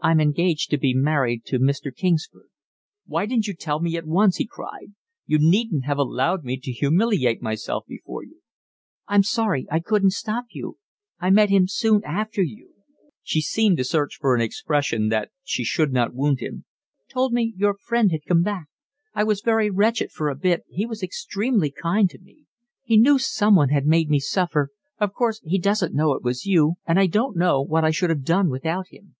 "I'm 0.00 0.20
engaged 0.20 0.70
to 0.70 0.78
be 0.78 0.94
married 0.94 1.44
to 1.46 1.58
Mr. 1.58 1.92
Kingsford." 1.92 2.50
"Why 3.06 3.26
didn't 3.26 3.48
you 3.48 3.54
tell 3.54 3.80
me 3.80 3.96
at 3.96 4.06
once?" 4.06 4.36
he 4.36 4.46
cried. 4.46 4.92
"You 5.26 5.38
needn't 5.40 5.86
have 5.86 5.98
allowed 5.98 6.44
me 6.44 6.56
to 6.58 6.70
humiliate 6.70 7.42
myself 7.42 7.84
before 7.88 8.22
you." 8.22 8.42
"I'm 9.08 9.24
sorry, 9.24 9.66
I 9.68 9.80
couldn't 9.80 10.12
stop 10.12 10.44
you…. 10.52 10.78
I 11.18 11.30
met 11.30 11.50
him 11.50 11.66
soon 11.66 12.00
after 12.04 12.44
you"—she 12.44 13.40
seemed 13.40 13.76
to 13.78 13.84
search 13.84 14.18
for 14.20 14.36
an 14.36 14.40
expression 14.40 15.08
that 15.08 15.30
should 15.42 15.92
not 15.92 16.14
wound 16.14 16.38
him—"told 16.38 17.32
me 17.32 17.52
your 17.56 17.74
friend 17.74 18.12
had 18.12 18.24
come 18.28 18.42
back. 18.44 18.68
I 19.14 19.24
was 19.24 19.40
very 19.40 19.68
wretched 19.68 20.12
for 20.12 20.28
a 20.28 20.36
bit, 20.36 20.62
he 20.68 20.86
was 20.86 21.02
extremely 21.02 21.72
kind 21.72 22.08
to 22.10 22.20
me. 22.20 22.44
He 22.84 22.96
knew 22.96 23.18
someone 23.18 23.70
had 23.70 23.84
made 23.84 24.10
me 24.10 24.20
suffer, 24.20 24.70
of 25.00 25.12
course 25.12 25.40
he 25.42 25.58
doesn't 25.58 25.92
know 25.92 26.12
it 26.12 26.22
was 26.22 26.46
you, 26.46 26.74
and 26.86 27.00
I 27.00 27.08
don't 27.08 27.36
know 27.36 27.60
what 27.60 27.84
I 27.84 27.90
should 27.90 28.10
have 28.10 28.22
done 28.22 28.48
without 28.48 28.92
him. 28.92 29.16